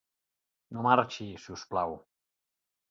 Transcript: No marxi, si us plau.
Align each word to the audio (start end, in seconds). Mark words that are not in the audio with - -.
No 0.77 0.85
marxi, 0.87 1.29
si 1.45 1.55
us 1.59 1.69
plau. 1.75 1.97